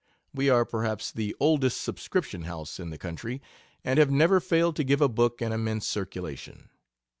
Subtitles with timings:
[0.33, 3.39] We are perhaps the oldest subscription house in the country,
[3.83, 6.69] and have never failed to give a book an immense circulation.